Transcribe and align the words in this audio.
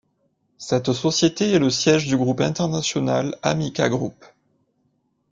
Cette 0.57 0.93
société 0.93 1.51
est 1.51 1.59
le 1.59 1.69
siège 1.69 2.07
du 2.07 2.17
groupe 2.17 2.41
international 2.41 3.35
Amica 3.43 3.87
Group. 3.87 4.25